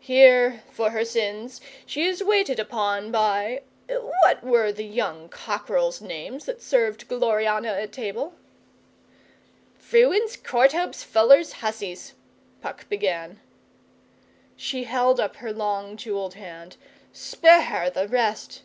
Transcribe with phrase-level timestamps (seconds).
[0.00, 6.46] Here for her sins she is waited upon by What were the young cockerels' names
[6.46, 8.32] that served Gloriana at table?'
[9.78, 12.14] 'Frewens, Courthopes, Fullers, Husseys,'
[12.62, 13.40] Puck began.
[14.56, 16.78] She held up her long jewelled hand.
[17.12, 18.62] 'Spare the rest!